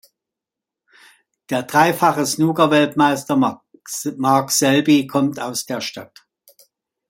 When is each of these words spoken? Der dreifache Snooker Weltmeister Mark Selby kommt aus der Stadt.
Der 1.51 1.61
dreifache 1.61 2.25
Snooker 2.25 2.71
Weltmeister 2.71 3.35
Mark 4.17 4.49
Selby 4.49 5.05
kommt 5.05 5.39
aus 5.39 5.67
der 5.67 5.79
Stadt. 5.79 6.25